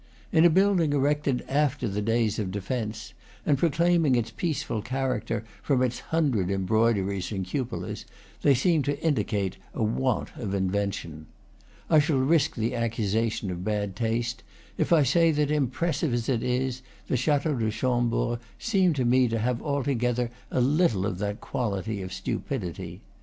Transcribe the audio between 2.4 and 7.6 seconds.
defence, and proclaiming its peaceful character from its hundred embroideries and